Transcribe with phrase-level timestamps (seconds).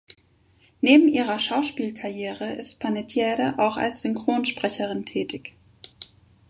[0.81, 5.53] Neben ihrer Schauspielkarriere ist Panettiere auch als Synchronsprecherin tätig.